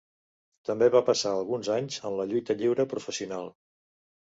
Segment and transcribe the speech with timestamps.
[0.69, 3.55] També va passar alguns anys en la lluita lliure professional.